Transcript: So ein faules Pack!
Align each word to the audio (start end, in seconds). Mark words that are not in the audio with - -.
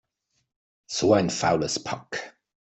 So 0.87 1.13
ein 1.13 1.29
faules 1.29 1.77
Pack! 1.77 2.35